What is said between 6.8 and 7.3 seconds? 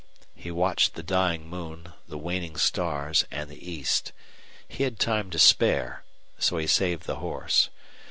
the